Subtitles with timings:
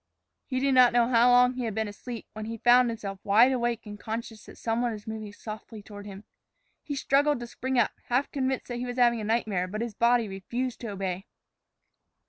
[0.47, 3.51] He did not know how long he had been asleep when he found himself wide
[3.51, 6.23] awake and conscious that some one was moving softly toward him.
[6.81, 9.93] He struggled to spring up, half convinced that he was having a nightmare, but his
[9.93, 11.27] body refused to obey.